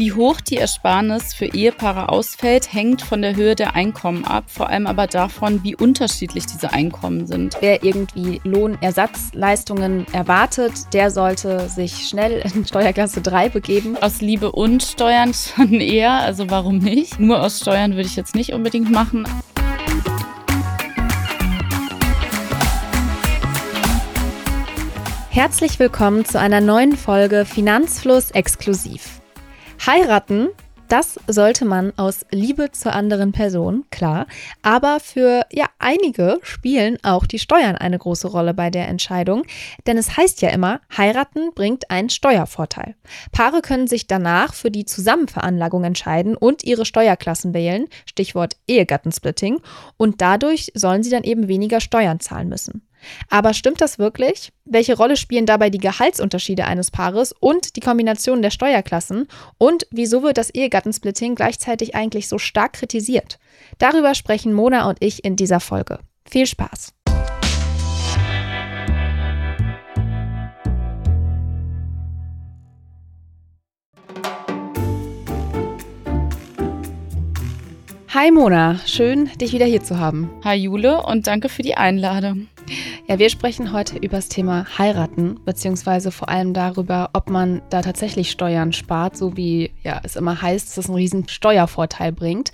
[0.00, 4.70] Wie hoch die Ersparnis für Ehepaare ausfällt, hängt von der Höhe der Einkommen ab, vor
[4.70, 7.58] allem aber davon, wie unterschiedlich diese Einkommen sind.
[7.60, 13.98] Wer irgendwie Lohnersatzleistungen erwartet, der sollte sich schnell in Steuerklasse 3 begeben.
[13.98, 17.20] Aus Liebe und Steuern schon eher, also warum nicht?
[17.20, 19.28] Nur aus Steuern würde ich jetzt nicht unbedingt machen.
[25.28, 29.19] Herzlich willkommen zu einer neuen Folge Finanzfluss exklusiv.
[29.86, 30.50] Heiraten,
[30.88, 34.26] das sollte man aus Liebe zur anderen Person, klar.
[34.60, 39.44] Aber für ja einige spielen auch die Steuern eine große Rolle bei der Entscheidung.
[39.86, 42.94] Denn es heißt ja immer, heiraten bringt einen Steuervorteil.
[43.32, 49.62] Paare können sich danach für die Zusammenveranlagung entscheiden und ihre Steuerklassen wählen, Stichwort Ehegattensplitting.
[49.96, 52.82] Und dadurch sollen sie dann eben weniger Steuern zahlen müssen.
[53.28, 54.52] Aber stimmt das wirklich?
[54.64, 59.28] Welche Rolle spielen dabei die Gehaltsunterschiede eines Paares und die Kombination der Steuerklassen?
[59.58, 63.38] Und wieso wird das Ehegattensplitting gleichzeitig eigentlich so stark kritisiert?
[63.78, 65.98] Darüber sprechen Mona und ich in dieser Folge.
[66.24, 66.94] Viel Spaß!
[78.12, 80.30] Hi Mona, schön dich wieder hier zu haben.
[80.42, 82.48] Hi Jule und danke für die Einladung.
[83.06, 87.82] Ja, wir sprechen heute über das Thema Heiraten, beziehungsweise vor allem darüber, ob man da
[87.82, 92.52] tatsächlich Steuern spart, so wie ja, es immer heißt, dass es einen riesen Steuervorteil bringt.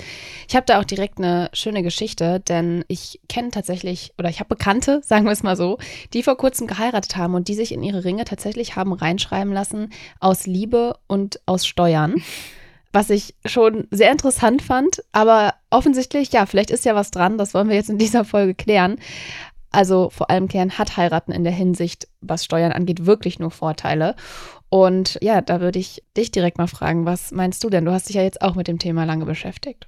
[0.48, 4.55] Ich habe da auch direkt eine schöne Geschichte, denn ich kenne tatsächlich, oder ich habe
[4.55, 5.78] Bekannte, sagen wir es mal so,
[6.12, 9.91] die vor kurzem geheiratet haben und die sich in ihre Ringe tatsächlich haben reinschreiben lassen
[10.20, 12.23] aus Liebe und aus Steuern
[12.92, 15.03] was ich schon sehr interessant fand.
[15.12, 17.36] Aber offensichtlich, ja, vielleicht ist ja was dran.
[17.36, 18.97] Das wollen wir jetzt in dieser Folge klären.
[19.77, 24.17] Also vor allem klären, hat heiraten in der Hinsicht, was Steuern angeht, wirklich nur Vorteile.
[24.71, 27.85] Und ja, da würde ich dich direkt mal fragen, was meinst du denn?
[27.85, 29.87] Du hast dich ja jetzt auch mit dem Thema lange beschäftigt.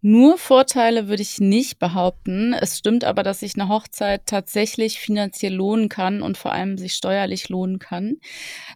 [0.00, 2.54] Nur Vorteile würde ich nicht behaupten.
[2.54, 6.94] Es stimmt aber, dass sich eine Hochzeit tatsächlich finanziell lohnen kann und vor allem sich
[6.94, 8.16] steuerlich lohnen kann.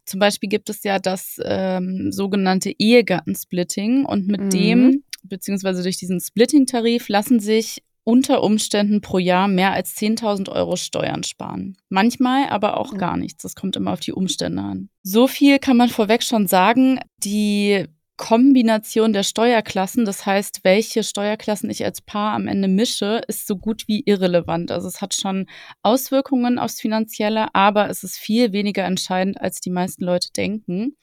[0.05, 4.51] Zum Beispiel gibt es ja das ähm, sogenannte Ehegattensplitting und mit mhm.
[4.51, 10.77] dem beziehungsweise durch diesen Splitting-Tarif lassen sich unter Umständen pro Jahr mehr als 10.000 Euro
[10.77, 11.77] Steuern sparen.
[11.89, 13.43] Manchmal aber auch gar nichts.
[13.43, 14.89] Das kommt immer auf die Umstände an.
[15.03, 17.01] So viel kann man vorweg schon sagen.
[17.25, 17.85] Die
[18.17, 23.57] Kombination der Steuerklassen, das heißt, welche Steuerklassen ich als Paar am Ende mische, ist so
[23.57, 24.71] gut wie irrelevant.
[24.71, 25.47] Also es hat schon
[25.83, 30.97] Auswirkungen aufs Finanzielle, aber es ist viel weniger entscheidend, als die meisten Leute denken.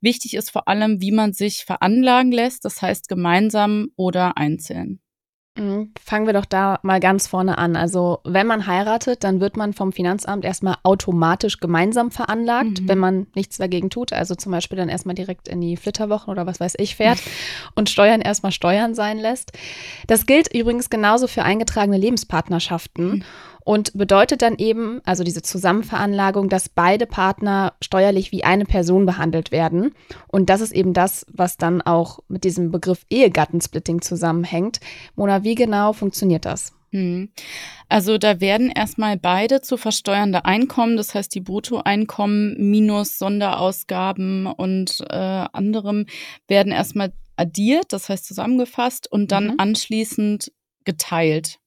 [0.00, 5.00] Wichtig ist vor allem, wie man sich veranlagen lässt, das heißt gemeinsam oder einzeln.
[5.60, 5.92] Mhm.
[6.02, 7.76] Fangen wir doch da mal ganz vorne an.
[7.76, 12.88] Also, wenn man heiratet, dann wird man vom Finanzamt erstmal automatisch gemeinsam veranlagt, mhm.
[12.88, 14.12] wenn man nichts dagegen tut.
[14.12, 17.18] Also zum Beispiel dann erstmal direkt in die Flitterwochen oder was weiß ich fährt
[17.74, 19.52] und Steuern erstmal Steuern sein lässt.
[20.06, 23.08] Das gilt übrigens genauso für eingetragene Lebenspartnerschaften.
[23.10, 23.24] Mhm
[23.64, 29.52] und bedeutet dann eben, also diese Zusammenveranlagung, dass beide Partner steuerlich wie eine Person behandelt
[29.52, 29.94] werden.
[30.28, 34.80] Und das ist eben das, was dann auch mit diesem Begriff Ehegattensplitting zusammenhängt.
[35.14, 36.72] Mona, wie genau funktioniert das?
[36.92, 37.30] Hm.
[37.88, 45.04] Also da werden erstmal beide zu versteuernde Einkommen, das heißt die Bruttoeinkommen minus Sonderausgaben und
[45.08, 46.06] äh, anderem
[46.48, 49.54] werden erstmal addiert, das heißt zusammengefasst und dann mhm.
[49.58, 50.52] anschließend
[50.84, 51.58] geteilt.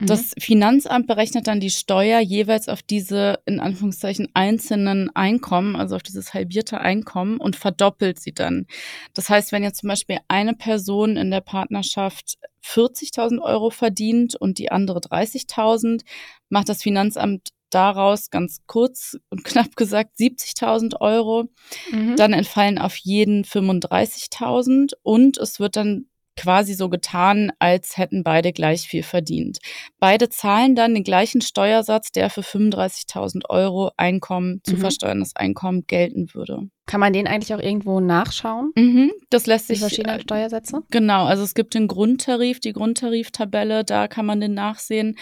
[0.00, 0.40] Das mhm.
[0.40, 6.34] Finanzamt berechnet dann die Steuer jeweils auf diese in Anführungszeichen einzelnen Einkommen, also auf dieses
[6.34, 8.66] halbierte Einkommen und verdoppelt sie dann.
[9.14, 14.58] Das heißt, wenn jetzt zum Beispiel eine Person in der Partnerschaft 40.000 Euro verdient und
[14.58, 16.02] die andere 30.000,
[16.48, 21.44] macht das Finanzamt daraus ganz kurz und knapp gesagt 70.000 Euro.
[21.90, 22.16] Mhm.
[22.16, 26.06] Dann entfallen auf jeden 35.000 und es wird dann
[26.36, 29.58] quasi so getan, als hätten beide gleich viel verdient.
[29.98, 34.80] Beide zahlen dann den gleichen Steuersatz, der für 35.000 Euro Einkommen, zu mhm.
[34.80, 36.68] versteuerndes Einkommen gelten würde.
[36.86, 38.70] Kann man den eigentlich auch irgendwo nachschauen?
[38.76, 39.78] Mhm, das lässt sich.
[39.78, 40.82] Die verschiedenen äh, Steuersätze?
[40.90, 45.16] Genau, also es gibt den Grundtarif, die Grundtariftabelle, da kann man den nachsehen.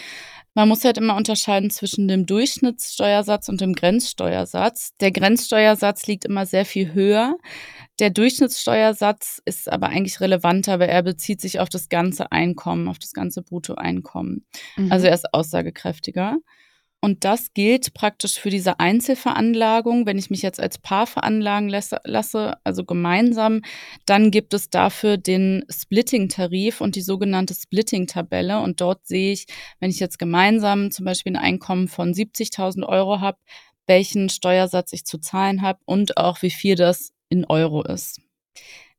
[0.55, 4.91] Man muss halt immer unterscheiden zwischen dem Durchschnittssteuersatz und dem Grenzsteuersatz.
[4.99, 7.37] Der Grenzsteuersatz liegt immer sehr viel höher.
[7.99, 12.99] Der Durchschnittssteuersatz ist aber eigentlich relevanter, weil er bezieht sich auf das ganze Einkommen, auf
[12.99, 14.45] das ganze Bruttoeinkommen.
[14.77, 14.91] Mhm.
[14.91, 16.37] Also er ist aussagekräftiger.
[17.03, 20.05] Und das gilt praktisch für diese Einzelveranlagung.
[20.05, 23.61] Wenn ich mich jetzt als Paar veranlagen lasse, also gemeinsam,
[24.05, 28.61] dann gibt es dafür den Splitting-Tarif und die sogenannte Splitting-Tabelle.
[28.61, 29.47] Und dort sehe ich,
[29.81, 33.37] wenn ich jetzt gemeinsam zum Beispiel ein Einkommen von 70.000 Euro habe,
[33.85, 38.21] welchen Steuersatz ich zu zahlen habe und auch wie viel das in Euro ist.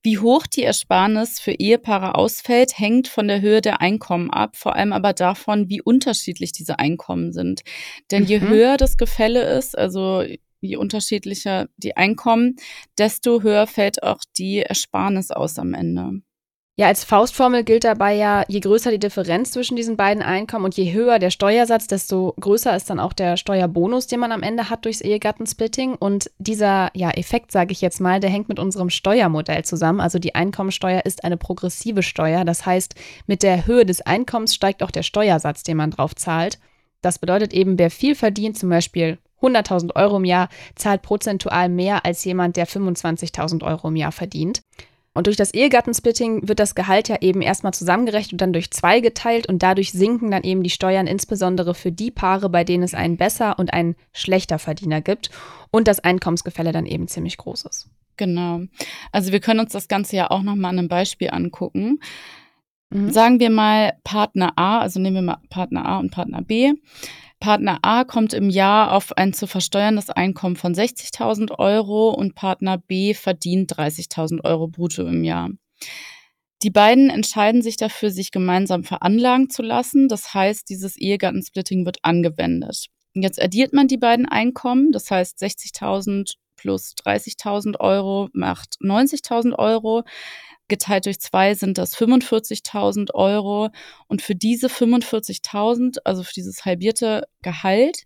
[0.03, 4.77] Wie hoch die Ersparnis für Ehepaare ausfällt, hängt von der Höhe der Einkommen ab, vor
[4.77, 7.63] allem aber davon, wie unterschiedlich diese Einkommen sind.
[8.11, 8.49] Denn je mhm.
[8.49, 10.23] höher das Gefälle ist, also
[10.61, 12.57] je unterschiedlicher die Einkommen,
[12.99, 16.21] desto höher fällt auch die Ersparnis aus am Ende.
[16.77, 20.77] Ja, als Faustformel gilt dabei ja, je größer die Differenz zwischen diesen beiden Einkommen und
[20.77, 24.71] je höher der Steuersatz, desto größer ist dann auch der Steuerbonus, den man am Ende
[24.71, 25.95] hat durchs Ehegattensplitting.
[25.95, 30.01] Und dieser ja, Effekt, sage ich jetzt mal, der hängt mit unserem Steuermodell zusammen.
[30.01, 32.45] Also die Einkommensteuer ist eine progressive Steuer.
[32.45, 32.97] Das heißt,
[33.29, 36.59] mit der Höhe des Einkommens steigt auch der Steuersatz, den man drauf zahlt.
[37.03, 42.05] Das bedeutet eben, wer viel verdient, zum Beispiel 100.000 Euro im Jahr, zahlt prozentual mehr
[42.05, 44.63] als jemand, der 25.000 Euro im Jahr verdient.
[45.15, 48.99] Und durch das Ehegattensplitting wird das Gehalt ja eben erstmal zusammengerechnet und dann durch zwei
[48.99, 52.95] geteilt und dadurch sinken dann eben die Steuern insbesondere für die Paare, bei denen es
[52.95, 55.31] einen besser und einen schlechter Verdiener gibt
[55.71, 57.89] und das Einkommensgefälle dann eben ziemlich groß ist.
[58.17, 58.63] Genau.
[59.13, 62.01] Also wir können uns das Ganze ja auch nochmal an einem Beispiel angucken.
[62.91, 63.11] Mhm.
[63.11, 66.73] Sagen wir mal Partner A, also nehmen wir mal Partner A und Partner B.
[67.41, 72.79] Partner A kommt im Jahr auf ein zu versteuerndes Einkommen von 60.000 Euro und Partner
[72.79, 75.51] B verdient 30.000 Euro brutto im Jahr.
[76.63, 80.09] Die beiden entscheiden sich dafür, sich gemeinsam veranlagen zu lassen.
[80.09, 82.87] Das heißt, dieses Ehegattensplitting wird angewendet.
[83.13, 90.05] Jetzt addiert man die beiden Einkommen, das heißt 60.000 plus 30.000 Euro macht 90.000 Euro
[90.69, 93.71] geteilt durch zwei sind das 45.000 Euro.
[94.09, 98.05] Und für diese 45.000, also für dieses halbierte Gehalt,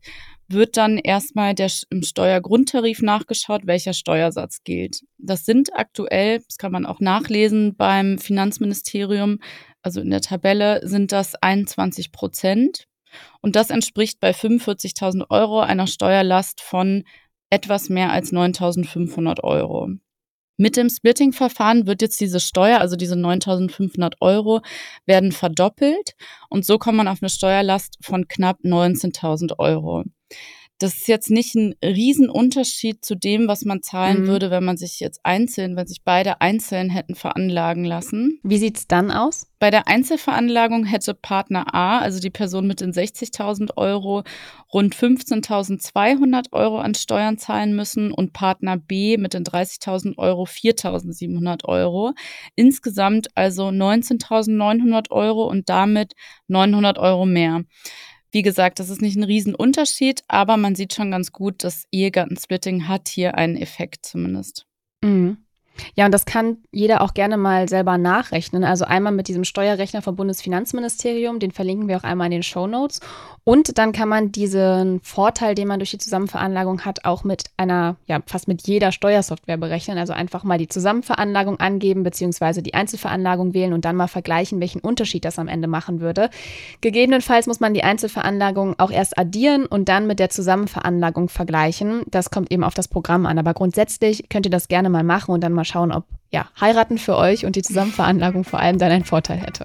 [0.49, 5.02] wird dann erstmal der, im Steuergrundtarif nachgeschaut, welcher Steuersatz gilt.
[5.19, 9.40] Das sind aktuell, das kann man auch nachlesen beim Finanzministerium,
[9.82, 12.84] also in der Tabelle sind das 21 Prozent.
[13.40, 17.05] Und das entspricht bei 45.000 Euro einer Steuerlast von
[17.50, 19.88] etwas mehr als 9.500 Euro.
[20.60, 24.60] Mit dem Splitting-Verfahren wird jetzt diese Steuer, also diese 9.500 Euro,
[25.06, 26.16] werden verdoppelt
[26.49, 30.02] und so kommt man auf eine Steuerlast von knapp 19.000 Euro.
[30.78, 34.26] Das ist jetzt nicht ein Riesenunterschied zu dem, was man zahlen mhm.
[34.28, 38.38] würde, wenn man sich jetzt einzeln, wenn sich beide einzeln hätten veranlagen lassen.
[38.44, 39.48] Wie sieht's dann aus?
[39.58, 44.22] Bei der Einzelveranlagung hätte Partner A, also die Person mit den 60.000 Euro,
[44.72, 51.64] rund 15.200 Euro an Steuern zahlen müssen und Partner B mit den 30.000 Euro 4.700
[51.64, 52.12] Euro.
[52.54, 56.12] Insgesamt also 19.900 Euro und damit
[56.46, 57.64] 900 Euro mehr.
[58.30, 62.88] Wie gesagt, das ist nicht ein Riesenunterschied, aber man sieht schon ganz gut, das Ehegattensplitting
[62.88, 64.66] hat hier einen Effekt zumindest.
[65.02, 65.38] Mhm.
[65.94, 68.64] Ja, und das kann jeder auch gerne mal selber nachrechnen.
[68.64, 72.66] Also einmal mit diesem Steuerrechner vom Bundesfinanzministerium, den verlinken wir auch einmal in den Show
[72.66, 73.00] Notes.
[73.48, 77.96] Und dann kann man diesen Vorteil, den man durch die Zusammenveranlagung hat, auch mit einer,
[78.04, 79.96] ja, fast mit jeder Steuersoftware berechnen.
[79.96, 84.80] Also einfach mal die Zusammenveranlagung angeben, beziehungsweise die Einzelveranlagung wählen und dann mal vergleichen, welchen
[84.80, 86.28] Unterschied das am Ende machen würde.
[86.82, 92.02] Gegebenenfalls muss man die Einzelveranlagung auch erst addieren und dann mit der Zusammenveranlagung vergleichen.
[92.08, 93.38] Das kommt eben auf das Programm an.
[93.38, 96.98] Aber grundsätzlich könnt ihr das gerne mal machen und dann mal schauen, ob ja, heiraten
[96.98, 99.64] für euch und die Zusammenveranlagung vor allem dann einen Vorteil hätte.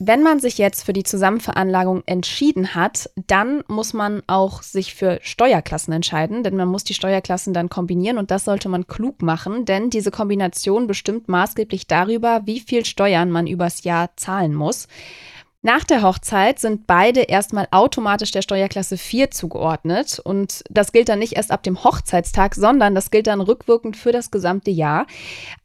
[0.00, 5.18] Wenn man sich jetzt für die Zusammenveranlagung entschieden hat, dann muss man auch sich für
[5.22, 9.64] Steuerklassen entscheiden, denn man muss die Steuerklassen dann kombinieren und das sollte man klug machen,
[9.64, 14.86] denn diese Kombination bestimmt maßgeblich darüber, wie viel Steuern man übers Jahr zahlen muss.
[15.60, 20.20] Nach der Hochzeit sind beide erstmal automatisch der Steuerklasse 4 zugeordnet.
[20.20, 24.12] Und das gilt dann nicht erst ab dem Hochzeitstag, sondern das gilt dann rückwirkend für
[24.12, 25.06] das gesamte Jahr.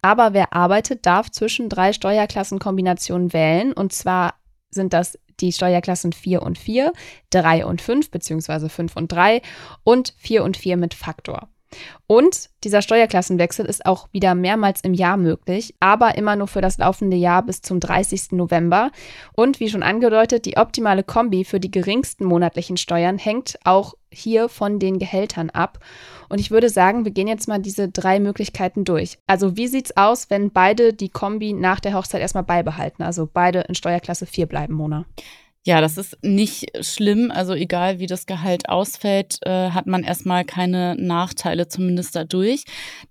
[0.02, 3.72] Aber wer arbeitet, darf zwischen drei Steuerklassenkombinationen wählen.
[3.72, 4.34] Und zwar
[4.72, 6.92] sind das die Steuerklassen 4 und 4,
[7.30, 9.42] 3 und 5 beziehungsweise 5 und 3
[9.84, 11.50] und 4 und 4 mit Faktor.
[12.08, 16.78] Und dieser Steuerklassenwechsel ist auch wieder mehrmals im Jahr möglich, aber immer nur für das
[16.78, 18.32] laufende Jahr bis zum 30.
[18.32, 18.92] November.
[19.36, 24.48] Und wie schon angedeutet, die optimale Kombi für die geringsten monatlichen Steuern hängt auch hier
[24.48, 25.80] von den Gehältern ab.
[26.30, 29.18] Und ich würde sagen, wir gehen jetzt mal diese drei Möglichkeiten durch.
[29.28, 33.28] Also wie sieht es aus, wenn beide die Kombi nach der Hochzeit erstmal beibehalten, also
[33.32, 35.06] beide in Steuerklasse 4 bleiben, Mona?
[35.66, 37.32] Ja, das ist nicht schlimm.
[37.32, 42.66] Also egal wie das Gehalt ausfällt, äh, hat man erstmal keine Nachteile zumindest dadurch.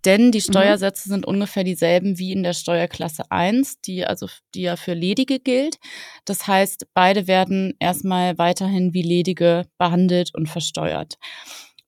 [0.04, 0.52] Denn die mhm.
[0.52, 1.12] Steuersätze mhm.
[1.12, 5.78] sind ungefähr dieselben wie in der Steuerklasse 1, die also die ja für Ledige gilt.
[6.26, 11.14] Das heißt, beide werden erstmal weiterhin wie Ledige behandelt und versteuert.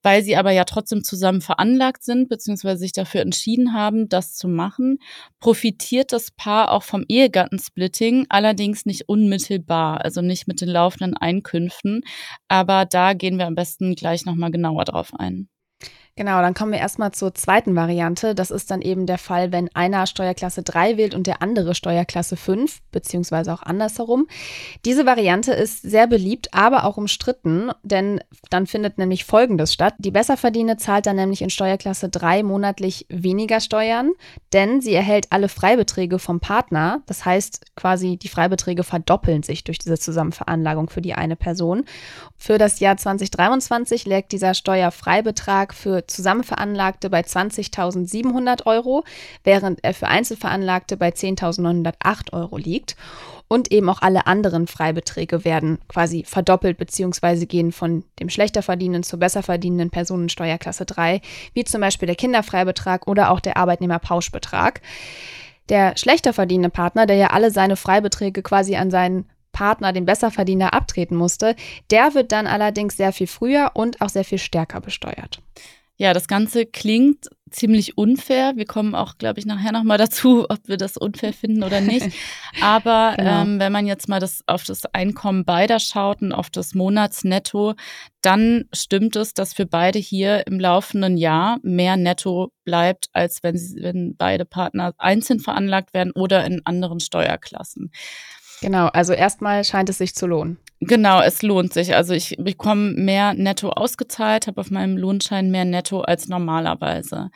[0.04, 4.46] Weil sie aber ja trotzdem zusammen veranlagt sind, beziehungsweise sich dafür entschieden haben, das zu
[4.48, 4.98] machen,
[5.40, 12.02] profitiert das Paar auch vom Ehegattensplitting, allerdings nicht unmittelbar, also nicht mit den laufenden Einkünften.
[12.48, 15.48] Aber da gehen wir am besten gleich nochmal genauer drauf ein.
[16.16, 18.36] Genau, dann kommen wir erstmal zur zweiten Variante.
[18.36, 22.36] Das ist dann eben der Fall, wenn einer Steuerklasse 3 wählt und der andere Steuerklasse
[22.36, 24.28] 5, beziehungsweise auch andersherum.
[24.84, 29.94] Diese Variante ist sehr beliebt, aber auch umstritten, denn dann findet nämlich Folgendes statt.
[29.98, 34.12] Die Besserverdienende zahlt dann nämlich in Steuerklasse 3 monatlich weniger Steuern,
[34.52, 37.02] denn sie erhält alle Freibeträge vom Partner.
[37.06, 41.84] Das heißt, quasi die Freibeträge verdoppeln sich durch diese Zusammenveranlagung für die eine Person.
[42.36, 49.04] Für das Jahr 2023 liegt dieser Steuerfreibetrag für Zusammenveranlagte bei 20.700 Euro,
[49.42, 52.96] während er für Einzelveranlagte bei 10.908 Euro liegt.
[53.46, 57.46] Und eben auch alle anderen Freibeträge werden quasi verdoppelt bzw.
[57.46, 61.20] gehen von dem schlechter verdienenden zur besser verdienenden Personensteuerklasse 3,
[61.52, 64.80] wie zum Beispiel der Kinderfreibetrag oder auch der Arbeitnehmerpauschbetrag.
[65.68, 70.74] Der schlechter verdienende Partner, der ja alle seine Freibeträge quasi an seinen Partner, den Besserverdiener,
[70.74, 71.56] abtreten musste,
[71.90, 75.40] der wird dann allerdings sehr viel früher und auch sehr viel stärker besteuert.
[75.96, 78.54] Ja, das Ganze klingt ziemlich unfair.
[78.56, 82.08] Wir kommen auch, glaube ich, nachher nochmal dazu, ob wir das unfair finden oder nicht.
[82.60, 83.42] Aber genau.
[83.42, 87.74] ähm, wenn man jetzt mal das, auf das Einkommen beider schaut und auf das Monatsnetto,
[88.22, 93.56] dann stimmt es, dass für beide hier im laufenden Jahr mehr Netto bleibt, als wenn,
[93.56, 97.90] sie, wenn beide Partner einzeln veranlagt werden oder in anderen Steuerklassen.
[98.64, 100.56] Genau, also erstmal scheint es sich zu lohnen.
[100.80, 101.94] Genau, es lohnt sich.
[101.94, 107.30] Also ich bekomme mehr netto ausgezahlt, habe auf meinem Lohnschein mehr netto als normalerweise.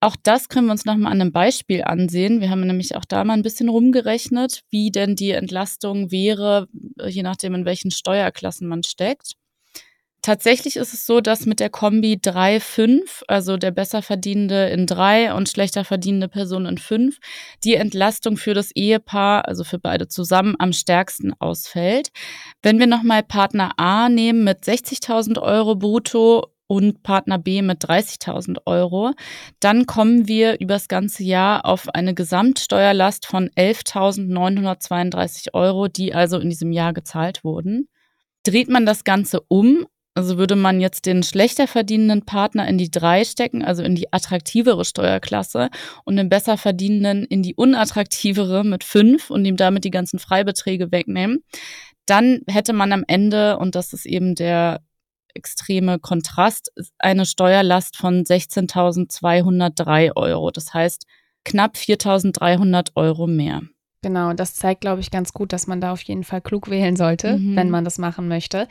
[0.00, 2.40] Auch das können wir uns nochmal an einem Beispiel ansehen.
[2.40, 6.66] Wir haben nämlich auch da mal ein bisschen rumgerechnet, wie denn die Entlastung wäre,
[7.06, 9.34] je nachdem, in welchen Steuerklassen man steckt.
[10.20, 15.32] Tatsächlich ist es so, dass mit der Kombi 3-5, also der besser verdienende in 3
[15.34, 17.18] und schlechter verdienende Person in 5,
[17.62, 22.08] die Entlastung für das Ehepaar, also für beide zusammen, am stärksten ausfällt.
[22.62, 28.66] Wenn wir nochmal Partner A nehmen mit 60.000 Euro brutto und Partner B mit 30.000
[28.66, 29.12] Euro,
[29.60, 36.50] dann kommen wir übers ganze Jahr auf eine Gesamtsteuerlast von 11.932 Euro, die also in
[36.50, 37.88] diesem Jahr gezahlt wurden.
[38.42, 39.86] Dreht man das Ganze um
[40.18, 44.12] also würde man jetzt den schlechter verdienenden Partner in die drei stecken, also in die
[44.12, 45.70] attraktivere Steuerklasse,
[46.04, 50.90] und den besser verdienenden in die unattraktivere mit fünf und ihm damit die ganzen Freibeträge
[50.90, 51.44] wegnehmen,
[52.04, 54.80] dann hätte man am Ende, und das ist eben der
[55.34, 60.50] extreme Kontrast, eine Steuerlast von 16.203 Euro.
[60.50, 61.06] Das heißt
[61.44, 63.62] knapp 4.300 Euro mehr.
[64.00, 66.94] Genau, das zeigt, glaube ich, ganz gut, dass man da auf jeden Fall klug wählen
[66.94, 67.56] sollte, mhm.
[67.56, 68.68] wenn man das machen möchte.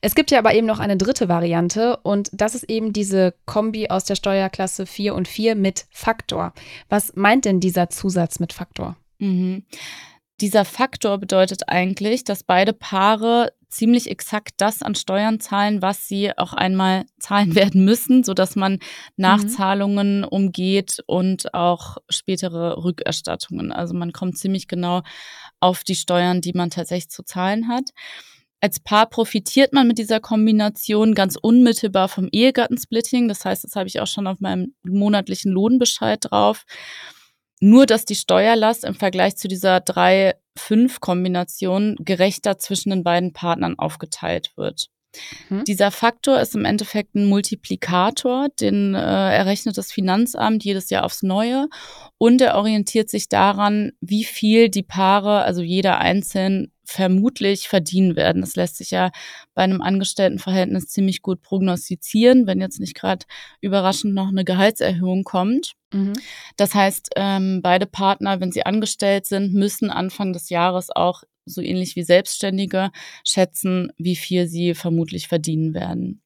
[0.00, 3.88] Es gibt ja aber eben noch eine dritte Variante und das ist eben diese Kombi
[3.88, 6.52] aus der Steuerklasse 4 und 4 mit Faktor.
[6.88, 8.96] Was meint denn dieser Zusatz mit Faktor?
[9.18, 9.64] Mhm.
[10.40, 16.36] Dieser Faktor bedeutet eigentlich, dass beide Paare ziemlich exakt das an Steuern zahlen, was sie
[16.36, 18.78] auch einmal zahlen werden müssen, sodass man
[19.16, 20.28] Nachzahlungen mhm.
[20.28, 23.72] umgeht und auch spätere Rückerstattungen.
[23.72, 25.02] Also man kommt ziemlich genau
[25.60, 27.90] auf die Steuern, die man tatsächlich zu zahlen hat.
[28.60, 33.26] Als Paar profitiert man mit dieser Kombination ganz unmittelbar vom Ehegattensplitting.
[33.26, 36.64] Das heißt, das habe ich auch schon auf meinem monatlichen Lohnbescheid drauf.
[37.64, 44.50] Nur, dass die Steuerlast im Vergleich zu dieser 3-5-Kombination gerechter zwischen den beiden Partnern aufgeteilt
[44.56, 44.88] wird.
[45.48, 45.62] Mhm.
[45.62, 51.22] Dieser Faktor ist im Endeffekt ein Multiplikator, den äh, errechnet das Finanzamt jedes Jahr aufs
[51.22, 51.68] Neue
[52.18, 58.42] und er orientiert sich daran, wie viel die Paare, also jeder einzeln, vermutlich verdienen werden.
[58.42, 59.10] Das lässt sich ja
[59.54, 63.24] bei einem Angestelltenverhältnis ziemlich gut prognostizieren, wenn jetzt nicht gerade
[63.60, 65.72] überraschend noch eine Gehaltserhöhung kommt.
[65.92, 66.14] Mhm.
[66.56, 71.60] Das heißt, ähm, beide Partner, wenn sie angestellt sind, müssen Anfang des Jahres auch so
[71.60, 72.90] ähnlich wie Selbstständige
[73.24, 76.22] schätzen, wie viel sie vermutlich verdienen werden.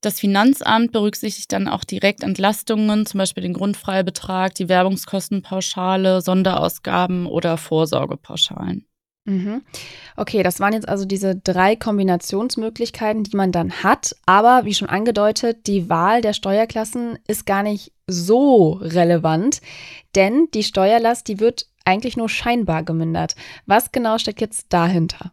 [0.00, 7.58] Das Finanzamt berücksichtigt dann auch direkt Entlastungen, zum Beispiel den Grundfreibetrag, die Werbungskostenpauschale, Sonderausgaben oder
[7.58, 8.86] Vorsorgepauschalen.
[9.30, 9.62] Mhm.
[10.16, 14.16] Okay, das waren jetzt also diese drei Kombinationsmöglichkeiten, die man dann hat.
[14.26, 19.60] Aber wie schon angedeutet, die Wahl der Steuerklassen ist gar nicht so relevant,
[20.16, 23.36] denn die Steuerlast, die wird eigentlich nur scheinbar gemindert.
[23.66, 25.32] Was genau steckt jetzt dahinter?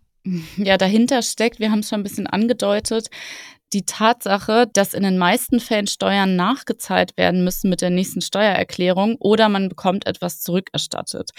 [0.57, 3.09] Ja, dahinter steckt, wir haben es schon ein bisschen angedeutet,
[3.73, 9.17] die Tatsache, dass in den meisten Fällen Steuern nachgezahlt werden müssen mit der nächsten Steuererklärung
[9.19, 11.31] oder man bekommt etwas zurückerstattet.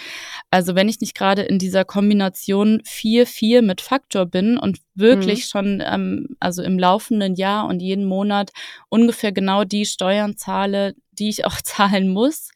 [0.51, 5.49] Also wenn ich nicht gerade in dieser Kombination 4-4 mit Faktor bin und wirklich mhm.
[5.49, 8.51] schon ähm, also im laufenden Jahr und jeden Monat
[8.89, 12.51] ungefähr genau die Steuern zahle, die ich auch zahlen muss,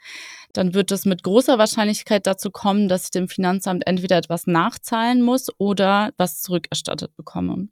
[0.54, 5.24] dann wird es mit großer Wahrscheinlichkeit dazu kommen, dass ich dem Finanzamt entweder etwas nachzahlen
[5.24, 7.70] muss oder was zurückerstattet bekomme.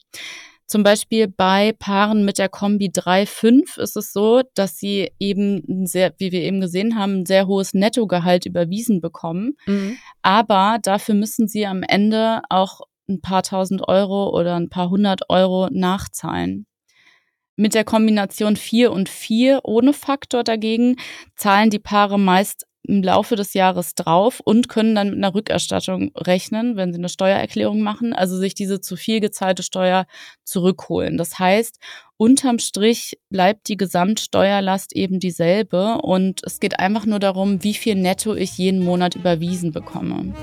[0.72, 5.86] Zum Beispiel bei Paaren mit der Kombi 3,5 ist es so, dass sie eben ein
[5.86, 9.58] sehr, wie wir eben gesehen haben, ein sehr hohes Nettogehalt überwiesen bekommen.
[9.66, 9.98] Mhm.
[10.22, 15.30] Aber dafür müssen sie am Ende auch ein paar tausend Euro oder ein paar hundert
[15.30, 16.68] Euro nachzahlen.
[17.58, 20.96] Mit der Kombination 4 und 4 ohne Faktor dagegen
[21.36, 26.12] zahlen die Paare meist im Laufe des Jahres drauf und können dann mit einer Rückerstattung
[26.16, 30.06] rechnen, wenn sie eine Steuererklärung machen, also sich diese zu viel gezahlte Steuer
[30.44, 31.18] zurückholen.
[31.18, 31.80] Das heißt,
[32.18, 37.96] unterm Strich bleibt die Gesamtsteuerlast eben dieselbe und es geht einfach nur darum, wie viel
[37.96, 40.34] netto ich jeden Monat überwiesen bekomme.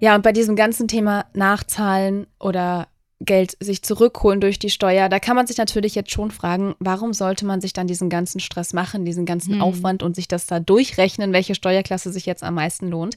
[0.00, 2.88] Ja, und bei diesem ganzen Thema Nachzahlen oder
[3.20, 5.08] Geld sich zurückholen durch die Steuer.
[5.08, 8.38] Da kann man sich natürlich jetzt schon fragen, warum sollte man sich dann diesen ganzen
[8.38, 9.62] Stress machen, diesen ganzen hm.
[9.62, 13.16] Aufwand und sich das da durchrechnen, welche Steuerklasse sich jetzt am meisten lohnt.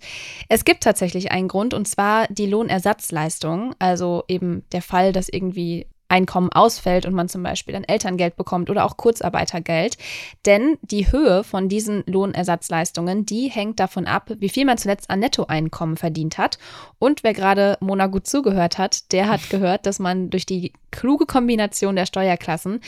[0.49, 5.85] Es gibt tatsächlich einen Grund und zwar die Lohnersatzleistung, also eben der Fall, dass irgendwie
[6.11, 9.97] Einkommen ausfällt und man zum Beispiel dann Elterngeld bekommt oder auch Kurzarbeitergeld.
[10.45, 15.19] Denn die Höhe von diesen Lohnersatzleistungen, die hängt davon ab, wie viel man zuletzt an
[15.19, 16.59] Nettoeinkommen verdient hat.
[16.99, 21.25] Und wer gerade Mona gut zugehört hat, der hat gehört, dass man durch die kluge
[21.25, 22.81] Kombination der Steuerklassen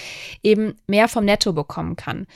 [0.44, 2.28] eben mehr vom Netto bekommen kann.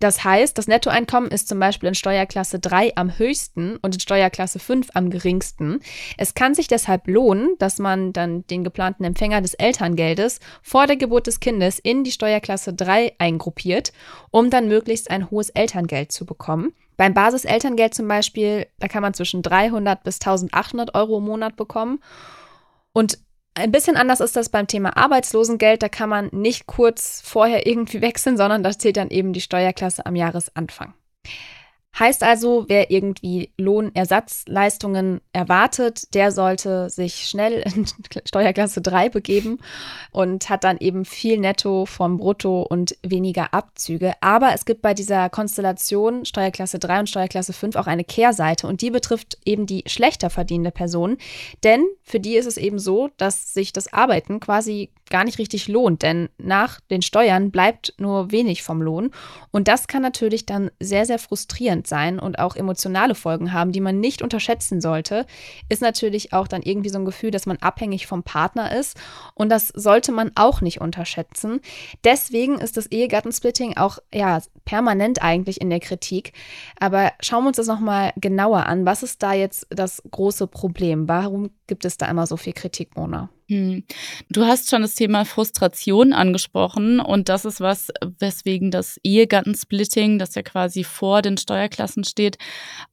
[0.00, 4.58] Das heißt, das Nettoeinkommen ist zum Beispiel in Steuerklasse 3 am höchsten und in Steuerklasse
[4.58, 5.80] 5 am geringsten.
[6.16, 10.96] Es kann sich deshalb lohnen, dass man dann den geplanten Empfänger des Elterngeldes vor der
[10.96, 13.92] Geburt des Kindes in die Steuerklasse 3 eingruppiert,
[14.30, 16.72] um dann möglichst ein hohes Elterngeld zu bekommen.
[16.96, 22.00] Beim Basiselterngeld zum Beispiel, da kann man zwischen 300 bis 1800 Euro im Monat bekommen.
[22.92, 23.18] Und
[23.58, 25.82] ein bisschen anders ist das beim Thema Arbeitslosengeld.
[25.82, 30.06] Da kann man nicht kurz vorher irgendwie wechseln, sondern da zählt dann eben die Steuerklasse
[30.06, 30.94] am Jahresanfang.
[31.98, 37.86] Heißt also, wer irgendwie Lohnersatzleistungen erwartet, der sollte sich schnell in
[38.24, 39.58] Steuerklasse 3 begeben
[40.12, 44.12] und hat dann eben viel Netto vom Brutto und weniger Abzüge.
[44.20, 48.80] Aber es gibt bei dieser Konstellation Steuerklasse 3 und Steuerklasse 5 auch eine Kehrseite und
[48.80, 51.16] die betrifft eben die schlechter verdienende Person.
[51.64, 55.68] Denn für die ist es eben so, dass sich das Arbeiten quasi gar nicht richtig
[55.68, 59.10] lohnt, denn nach den Steuern bleibt nur wenig vom Lohn.
[59.50, 63.80] Und das kann natürlich dann sehr, sehr frustrierend sein und auch emotionale Folgen haben, die
[63.80, 65.26] man nicht unterschätzen sollte.
[65.68, 68.96] Ist natürlich auch dann irgendwie so ein Gefühl, dass man abhängig vom Partner ist.
[69.34, 71.60] Und das sollte man auch nicht unterschätzen.
[72.04, 76.32] Deswegen ist das Ehegattensplitting auch ja permanent eigentlich in der Kritik.
[76.78, 78.86] Aber schauen wir uns das nochmal genauer an.
[78.86, 81.08] Was ist da jetzt das große Problem?
[81.08, 83.30] Warum gibt es da immer so viel Kritik, Mona?
[83.48, 83.84] Hm.
[84.28, 90.34] Du hast schon das Thema Frustration angesprochen und das ist was, weswegen das Ehegattensplitting, das
[90.34, 92.36] ja quasi vor den Steuerklassen steht,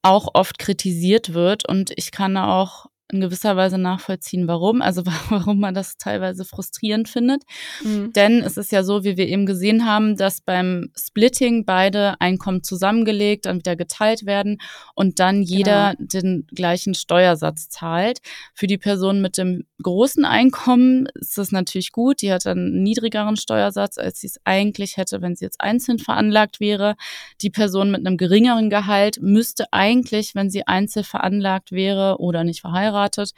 [0.02, 5.60] auch oft kritisiert wird und ich kann auch in gewisser Weise nachvollziehen, warum, also warum
[5.60, 7.44] man das teilweise frustrierend findet.
[7.84, 8.14] Mhm.
[8.14, 12.64] Denn es ist ja so, wie wir eben gesehen haben, dass beim Splitting beide Einkommen
[12.64, 14.58] zusammengelegt, dann wieder geteilt werden
[14.96, 16.08] und dann jeder genau.
[16.08, 18.20] den gleichen Steuersatz zahlt.
[18.54, 22.22] Für die Person mit dem großen Einkommen ist das natürlich gut.
[22.22, 26.00] Die hat dann einen niedrigeren Steuersatz, als sie es eigentlich hätte, wenn sie jetzt einzeln
[26.00, 26.96] veranlagt wäre.
[27.42, 32.62] Die Person mit einem geringeren Gehalt müsste eigentlich, wenn sie einzeln veranlagt wäre oder nicht
[32.62, 33.32] verheiratet, verheiratet,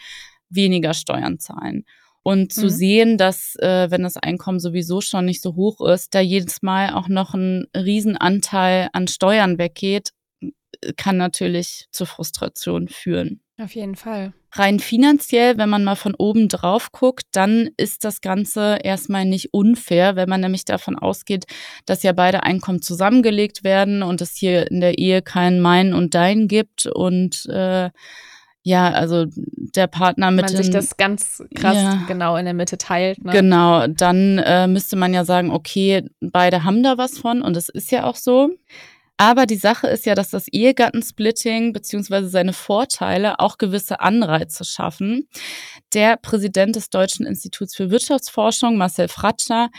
[0.50, 1.86] weniger Steuern zahlen.
[2.24, 2.70] Und zu mhm.
[2.70, 6.94] sehen, dass, äh, wenn das Einkommen sowieso schon nicht so hoch ist, da jedes Mal
[6.94, 10.12] auch noch ein Riesenanteil an Steuern weggeht,
[10.98, 13.42] kann natürlich zur Frustration führen.
[13.60, 14.34] Auf jeden Fall.
[14.52, 19.54] Rein finanziell, wenn man mal von oben drauf guckt, dann ist das Ganze erstmal nicht
[19.54, 21.46] unfair, wenn man nämlich davon ausgeht,
[21.86, 26.14] dass ja beide Einkommen zusammengelegt werden und es hier in der Ehe kein Mein und
[26.14, 27.90] Dein gibt und äh,
[28.68, 29.26] ja, also
[29.76, 30.46] der Partner mit.
[30.46, 33.24] Wenn man sich das ganz krass ja, genau in der Mitte teilt.
[33.24, 33.32] Ne?
[33.32, 37.70] Genau, dann äh, müsste man ja sagen, okay, beide haben da was von und das
[37.70, 38.50] ist ja auch so.
[39.20, 45.28] Aber die Sache ist ja, dass das Ehegattensplitting beziehungsweise seine Vorteile auch gewisse Anreize schaffen.
[45.94, 49.70] Der Präsident des Deutschen Instituts für Wirtschaftsforschung, Marcel Fratscher,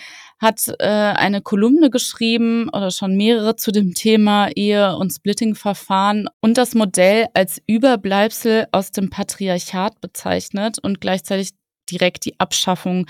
[0.40, 6.58] hat äh, eine Kolumne geschrieben oder schon mehrere zu dem Thema Ehe- und Splitting-Verfahren und
[6.58, 11.50] das Modell als Überbleibsel aus dem Patriarchat bezeichnet und gleichzeitig
[11.90, 13.06] direkt die Abschaffung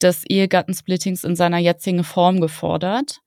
[0.00, 3.21] des Ehegattensplittings in seiner jetzigen Form gefordert.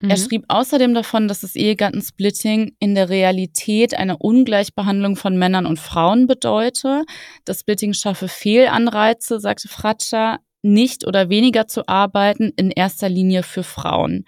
[0.00, 0.10] Mhm.
[0.10, 5.78] Er schrieb außerdem davon, dass das Ehegattensplitting in der Realität eine Ungleichbehandlung von Männern und
[5.78, 7.04] Frauen bedeute.
[7.44, 13.62] Das Splitting schaffe Fehlanreize, sagte Fratscher, nicht oder weniger zu arbeiten, in erster Linie für
[13.62, 14.24] Frauen.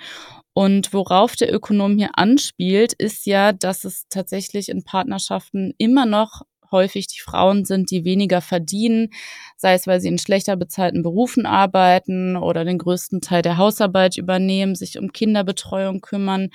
[0.54, 6.42] Und worauf der Ökonom hier anspielt, ist ja, dass es tatsächlich in Partnerschaften immer noch
[6.70, 9.10] häufig die Frauen sind, die weniger verdienen,
[9.56, 14.16] sei es, weil sie in schlechter bezahlten Berufen arbeiten oder den größten Teil der Hausarbeit
[14.16, 16.50] übernehmen, sich um Kinderbetreuung kümmern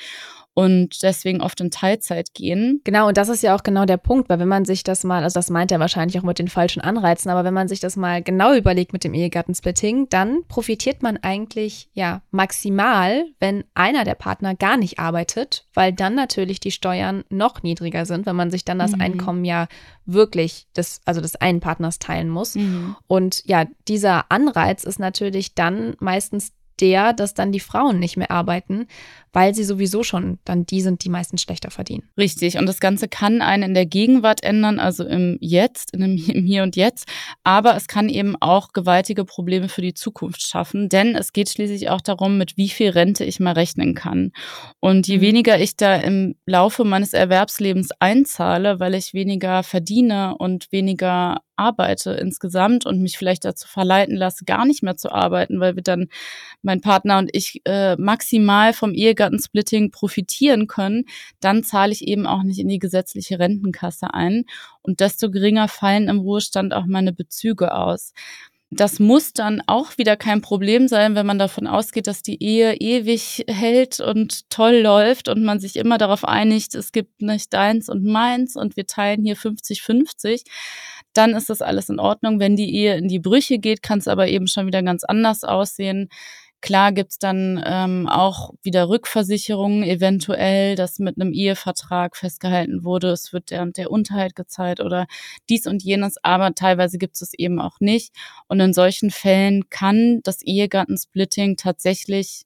[0.54, 2.82] und deswegen oft in Teilzeit gehen.
[2.84, 5.24] Genau, und das ist ja auch genau der Punkt, weil wenn man sich das mal,
[5.24, 7.96] also das meint er wahrscheinlich auch mit den falschen Anreizen, aber wenn man sich das
[7.96, 14.16] mal genau überlegt mit dem Ehegattensplitting, dann profitiert man eigentlich ja maximal, wenn einer der
[14.16, 18.64] Partner gar nicht arbeitet, weil dann natürlich die Steuern noch niedriger sind, wenn man sich
[18.64, 19.02] dann das mhm.
[19.02, 19.68] Einkommen ja
[20.06, 22.56] wirklich des, also des einen Partners teilen muss.
[22.56, 22.96] Mhm.
[23.08, 28.32] Und ja, dieser Anreiz ist natürlich dann meistens der, dass dann die Frauen nicht mehr
[28.32, 28.88] arbeiten,
[29.32, 32.10] weil sie sowieso schon dann die sind, die meistens schlechter verdienen.
[32.18, 32.58] Richtig.
[32.58, 36.76] Und das Ganze kann einen in der Gegenwart ändern, also im Jetzt, im Hier und
[36.76, 37.08] Jetzt.
[37.44, 41.90] Aber es kann eben auch gewaltige Probleme für die Zukunft schaffen, denn es geht schließlich
[41.90, 44.32] auch darum, mit wie viel Rente ich mal rechnen kann.
[44.80, 45.22] Und je mhm.
[45.22, 52.12] weniger ich da im Laufe meines Erwerbslebens einzahle, weil ich weniger verdiene und weniger arbeite
[52.12, 56.08] insgesamt und mich vielleicht dazu verleiten lasse, gar nicht mehr zu arbeiten, weil wir dann,
[56.62, 61.06] mein Partner und ich, äh, maximal vom Ehegattensplitting profitieren können,
[61.40, 64.46] dann zahle ich eben auch nicht in die gesetzliche Rentenkasse ein.
[64.82, 68.14] Und desto geringer fallen im Ruhestand auch meine Bezüge aus.
[68.76, 72.76] Das muss dann auch wieder kein Problem sein, wenn man davon ausgeht, dass die Ehe
[72.76, 77.90] ewig hält und toll läuft und man sich immer darauf einigt, es gibt nicht deins
[77.90, 80.44] und meins und wir teilen hier 50-50
[81.14, 82.40] dann ist das alles in Ordnung.
[82.40, 85.44] Wenn die Ehe in die Brüche geht, kann es aber eben schon wieder ganz anders
[85.44, 86.10] aussehen.
[86.64, 93.34] Klar gibt's dann ähm, auch wieder Rückversicherungen, eventuell, dass mit einem Ehevertrag festgehalten wurde, es
[93.34, 95.06] wird der der Unterhalt gezahlt oder
[95.50, 98.16] dies und jenes, aber teilweise gibt es eben auch nicht.
[98.48, 102.44] Und in solchen Fällen kann das Ehegattensplitting tatsächlich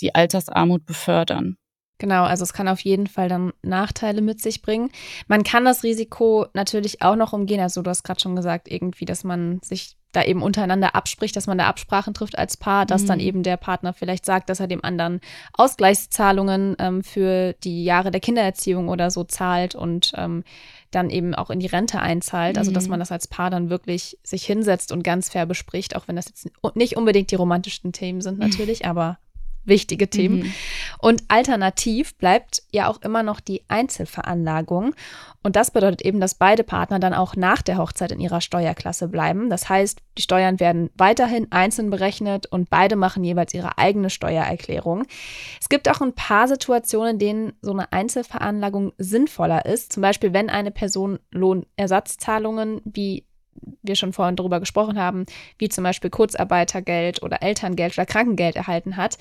[0.00, 1.58] die Altersarmut befördern.
[1.98, 4.90] Genau, also es kann auf jeden Fall dann Nachteile mit sich bringen.
[5.28, 7.60] Man kann das Risiko natürlich auch noch umgehen.
[7.60, 11.46] Also du hast gerade schon gesagt, irgendwie, dass man sich da eben untereinander abspricht, dass
[11.46, 13.06] man da Absprachen trifft als Paar, dass mhm.
[13.06, 15.20] dann eben der Partner vielleicht sagt, dass er dem anderen
[15.52, 20.44] Ausgleichszahlungen ähm, für die Jahre der Kindererziehung oder so zahlt und ähm,
[20.90, 22.58] dann eben auch in die Rente einzahlt.
[22.58, 22.90] Also dass mhm.
[22.90, 26.28] man das als Paar dann wirklich sich hinsetzt und ganz fair bespricht, auch wenn das
[26.28, 29.18] jetzt nicht unbedingt die romantischsten Themen sind natürlich, aber
[29.70, 30.40] wichtige Themen.
[30.40, 30.52] Mhm.
[30.98, 34.94] Und alternativ bleibt ja auch immer noch die Einzelveranlagung.
[35.42, 39.08] Und das bedeutet eben, dass beide Partner dann auch nach der Hochzeit in ihrer Steuerklasse
[39.08, 39.48] bleiben.
[39.48, 45.04] Das heißt, die Steuern werden weiterhin einzeln berechnet und beide machen jeweils ihre eigene Steuererklärung.
[45.58, 49.94] Es gibt auch ein paar Situationen, in denen so eine Einzelveranlagung sinnvoller ist.
[49.94, 53.24] Zum Beispiel, wenn eine Person Lohnersatzzahlungen wie
[53.82, 55.26] wir schon vorhin darüber gesprochen haben,
[55.58, 59.18] wie zum Beispiel Kurzarbeitergeld oder Elterngeld oder Krankengeld erhalten hat.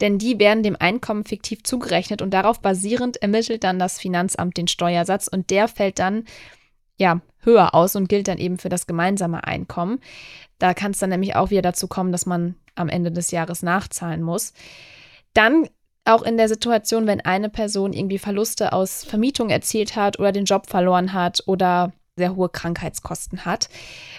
[0.00, 4.68] Denn die werden dem Einkommen fiktiv zugerechnet und darauf basierend ermittelt dann das Finanzamt den
[4.68, 6.24] Steuersatz und der fällt dann
[6.98, 10.00] ja höher aus und gilt dann eben für das gemeinsame Einkommen.
[10.58, 13.62] Da kann es dann nämlich auch wieder dazu kommen, dass man am Ende des Jahres
[13.62, 14.52] nachzahlen muss.
[15.34, 15.68] Dann
[16.04, 20.44] auch in der Situation, wenn eine Person irgendwie Verluste aus Vermietung erzielt hat oder den
[20.44, 23.68] Job verloren hat oder sehr hohe Krankheitskosten hat.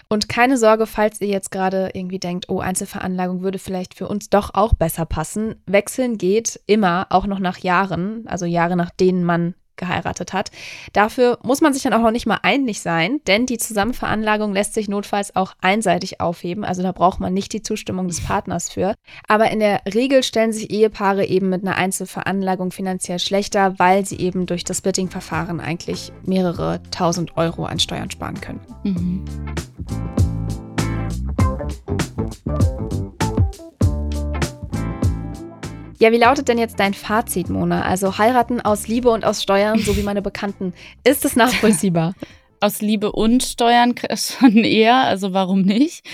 [0.10, 4.30] Und keine Sorge, falls ihr jetzt gerade irgendwie denkt, oh, Einzelveranlagung würde vielleicht für uns
[4.30, 5.62] doch auch besser passen.
[5.66, 10.52] Wechseln geht immer, auch noch nach Jahren, also Jahre nach denen man geheiratet hat.
[10.94, 14.74] Dafür muss man sich dann auch noch nicht mal einig sein, denn die Zusammenveranlagung lässt
[14.74, 16.64] sich notfalls auch einseitig aufheben.
[16.64, 18.96] Also da braucht man nicht die Zustimmung des Partners für.
[19.28, 24.20] Aber in der Regel stellen sich Ehepaare eben mit einer Einzelveranlagung finanziell schlechter, weil sie
[24.20, 28.62] eben durch das Splitting-Verfahren eigentlich mehrere tausend Euro an Steuern sparen können.
[28.84, 29.26] Mhm.
[36.04, 37.84] Ja, wie lautet denn jetzt dein Fazit, Mona?
[37.84, 40.74] Also heiraten aus Liebe und aus Steuern, so wie meine Bekannten,
[41.06, 42.14] ist es nachvollziehbar?
[42.60, 46.06] aus Liebe und Steuern schon eher, also warum nicht?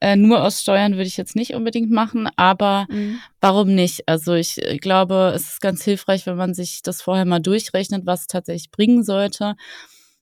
[0.00, 3.20] Äh, nur aus Steuern würde ich jetzt nicht unbedingt machen, aber mhm.
[3.40, 4.06] warum nicht?
[4.06, 8.04] Also ich äh, glaube, es ist ganz hilfreich, wenn man sich das vorher mal durchrechnet,
[8.04, 9.54] was es tatsächlich bringen sollte.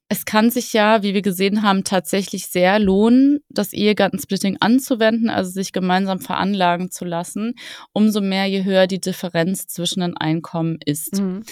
[0.09, 5.51] Es kann sich ja, wie wir gesehen haben, tatsächlich sehr lohnen, das Ehegattensplitting anzuwenden, also
[5.51, 7.55] sich gemeinsam veranlagen zu lassen,
[7.93, 11.21] umso mehr, je höher die Differenz zwischen den Einkommen ist.
[11.21, 11.43] Mhm.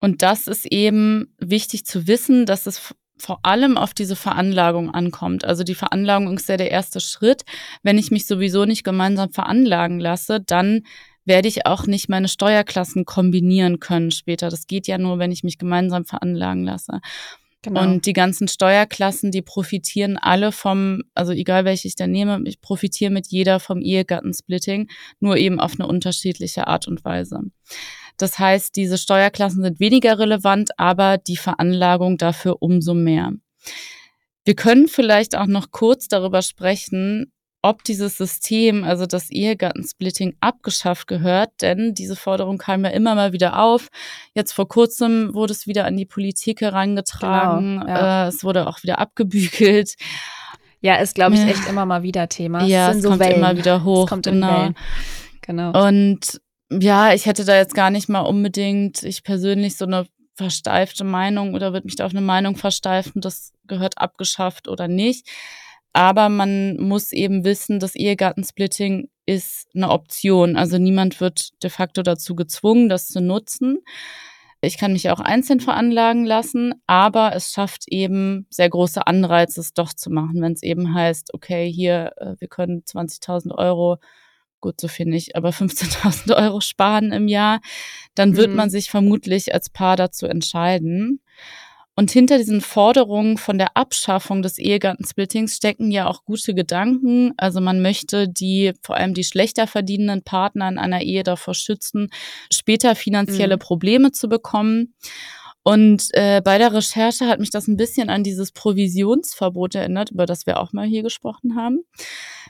[0.00, 5.44] Und das ist eben wichtig zu wissen, dass es vor allem auf diese Veranlagung ankommt.
[5.44, 7.42] Also die Veranlagung ist ja der erste Schritt.
[7.82, 10.82] Wenn ich mich sowieso nicht gemeinsam veranlagen lasse, dann
[11.24, 14.48] werde ich auch nicht meine Steuerklassen kombinieren können später.
[14.50, 17.00] Das geht ja nur, wenn ich mich gemeinsam veranlagen lasse.
[17.62, 17.80] Genau.
[17.80, 22.60] Und die ganzen Steuerklassen, die profitieren alle vom, also egal welche ich da nehme, ich
[22.60, 27.40] profitiere mit jeder vom Ehegattensplitting, nur eben auf eine unterschiedliche Art und Weise.
[28.16, 33.32] Das heißt, diese Steuerklassen sind weniger relevant, aber die Veranlagung dafür umso mehr.
[34.44, 41.06] Wir können vielleicht auch noch kurz darüber sprechen, ob dieses System, also das Ehegattensplitting, abgeschafft
[41.06, 43.88] gehört, denn diese Forderung kam ja immer mal wieder auf.
[44.34, 47.80] Jetzt vor kurzem wurde es wieder an die Politik herangetragen.
[47.80, 48.24] Genau, ja.
[48.24, 49.94] äh, es wurde auch wieder abgebügelt.
[50.80, 52.64] Ja, ist, glaube ich, echt immer mal wieder Thema.
[52.64, 53.36] Ja, es, es so kommt Wellen.
[53.36, 54.04] immer wieder hoch.
[54.04, 54.70] Es kommt genau.
[55.42, 55.86] Genau.
[55.86, 61.04] Und ja, ich hätte da jetzt gar nicht mal unbedingt, ich persönlich, so eine versteifte
[61.04, 65.28] Meinung oder wird mich da auf eine Meinung versteifen, das gehört abgeschafft oder nicht.
[65.92, 70.56] Aber man muss eben wissen, das Ehegattensplitting ist eine Option.
[70.56, 73.78] Also niemand wird de facto dazu gezwungen, das zu nutzen.
[74.64, 79.74] Ich kann mich auch einzeln veranlagen lassen, aber es schafft eben sehr große Anreize, es
[79.74, 83.98] doch zu machen, wenn es eben heißt, okay, hier, äh, wir können 20.000 Euro
[84.62, 87.60] gut, so viel nicht, aber 15.000 Euro sparen im Jahr,
[88.14, 88.56] dann wird mhm.
[88.56, 91.20] man sich vermutlich als Paar dazu entscheiden.
[91.94, 97.32] Und hinter diesen Forderungen von der Abschaffung des Ehegattensplittings stecken ja auch gute Gedanken.
[97.36, 102.08] Also man möchte die, vor allem die schlechter verdienenden Partner in einer Ehe davor schützen,
[102.50, 103.60] später finanzielle mhm.
[103.60, 104.94] Probleme zu bekommen.
[105.64, 110.26] Und äh, bei der Recherche hat mich das ein bisschen an dieses Provisionsverbot erinnert, über
[110.26, 111.84] das wir auch mal hier gesprochen haben.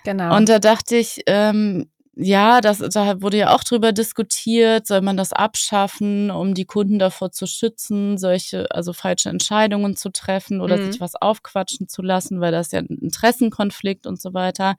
[0.05, 0.37] Genau.
[0.37, 5.17] Und da dachte ich, ähm, ja, das, da wurde ja auch drüber diskutiert, soll man
[5.17, 10.77] das abschaffen, um die Kunden davor zu schützen, solche, also falsche Entscheidungen zu treffen oder
[10.77, 10.93] mhm.
[10.93, 14.77] sich was aufquatschen zu lassen, weil das ja ein Interessenkonflikt und so weiter.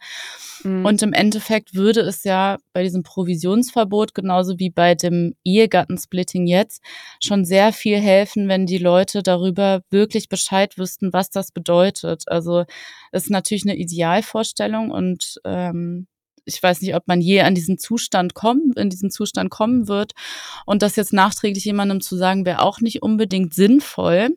[0.64, 0.86] Mhm.
[0.86, 6.84] Und im Endeffekt würde es ja bei diesem Provisionsverbot genauso wie bei dem Ehegattensplitting jetzt
[7.20, 12.26] schon sehr viel helfen, wenn die Leute darüber wirklich Bescheid wüssten, was das bedeutet.
[12.28, 12.66] Also
[13.12, 16.06] ist natürlich eine Idealvorstellung und ähm,
[16.46, 20.14] ich weiß nicht, ob man je an diesen Zustand kommen, in diesen Zustand kommen wird.
[20.66, 24.36] Und das jetzt nachträglich jemandem zu sagen, wäre auch nicht unbedingt sinnvoll.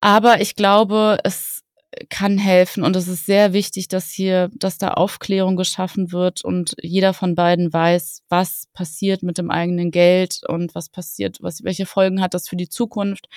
[0.00, 1.62] Aber ich glaube, es
[2.08, 6.76] kann helfen und es ist sehr wichtig, dass hier, dass da Aufklärung geschaffen wird und
[6.80, 11.86] jeder von beiden weiß, was passiert mit dem eigenen Geld und was passiert, was, welche
[11.86, 13.28] Folgen hat das für die Zukunft,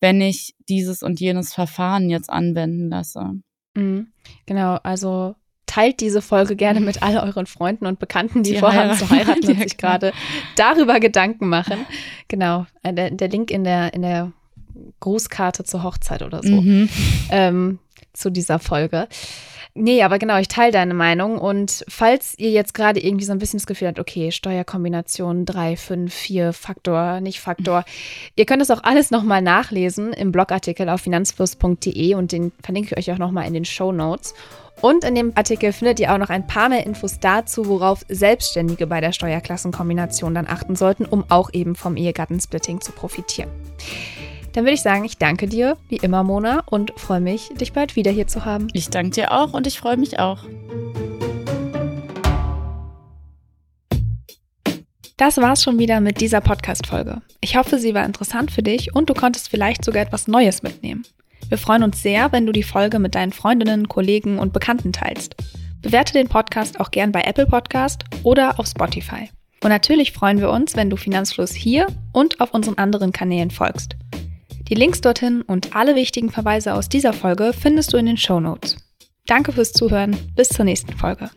[0.00, 3.34] wenn ich dieses und jenes Verfahren jetzt anwenden lasse.
[3.74, 4.12] Mhm.
[4.46, 5.36] Genau, also
[5.72, 8.98] teilt diese Folge gerne mit all euren Freunden und Bekannten, die, die vorhaben heiraten.
[8.98, 10.12] zu heiraten und sich gerade
[10.54, 11.86] darüber Gedanken machen.
[12.28, 14.32] Genau, äh, der, der, Link in der, in der
[15.00, 16.90] Grußkarte zur Hochzeit oder so mhm.
[17.30, 17.78] ähm,
[18.12, 19.08] zu dieser Folge.
[19.74, 21.38] Nee, aber genau, ich teile deine Meinung.
[21.38, 25.76] Und falls ihr jetzt gerade irgendwie so ein bisschen das Gefühl habt, okay, Steuerkombination 3,
[25.76, 27.84] 5, 4, Faktor, nicht Faktor,
[28.36, 32.98] ihr könnt das auch alles nochmal nachlesen im Blogartikel auf finanzfluss.de und den verlinke ich
[32.98, 34.34] euch auch nochmal in den Show Notes.
[34.82, 38.86] Und in dem Artikel findet ihr auch noch ein paar mehr Infos dazu, worauf Selbstständige
[38.86, 43.50] bei der Steuerklassenkombination dann achten sollten, um auch eben vom Ehegattensplitting zu profitieren.
[44.52, 47.96] Dann würde ich sagen, ich danke dir, wie immer, Mona, und freue mich, dich bald
[47.96, 48.68] wieder hier zu haben.
[48.74, 50.44] Ich danke dir auch und ich freue mich auch.
[55.16, 57.22] Das war's schon wieder mit dieser Podcast-Folge.
[57.40, 61.04] Ich hoffe, sie war interessant für dich und du konntest vielleicht sogar etwas Neues mitnehmen.
[61.48, 65.36] Wir freuen uns sehr, wenn du die Folge mit deinen Freundinnen, Kollegen und Bekannten teilst.
[65.80, 69.30] Bewerte den Podcast auch gern bei Apple Podcast oder auf Spotify.
[69.62, 73.96] Und natürlich freuen wir uns, wenn du Finanzfluss hier und auf unseren anderen Kanälen folgst.
[74.72, 78.40] Die Links dorthin und alle wichtigen Verweise aus dieser Folge findest du in den Show
[78.40, 78.78] Notes.
[79.26, 80.16] Danke fürs Zuhören.
[80.34, 81.28] Bis zur nächsten Folge.